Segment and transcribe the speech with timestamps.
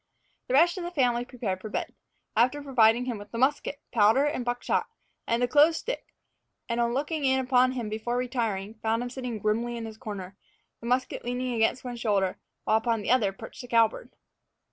[0.47, 1.93] The rest of the family prepared for bed,
[2.35, 4.87] after providing him with the musket, powder and buck shot,
[5.27, 6.15] and the clothes stick;
[6.67, 10.35] and on looking in upon him before retiring, found him sitting grimly in his corner,
[10.79, 14.09] the musket leaning against one shoulder, while upon the other perched the cowbird.